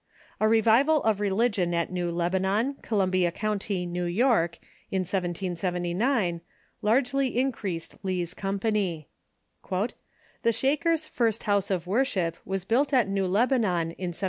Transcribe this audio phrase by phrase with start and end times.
[0.39, 4.57] A revival of religion at New Lebanon, Columbia County, New York,
[4.89, 6.41] in 1779,
[6.81, 9.09] largely in creased Lee's company."
[9.69, 14.19] The Shakers' first house of worship was built at New Lebanon in 1785.